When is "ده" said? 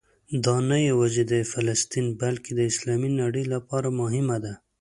4.43-4.53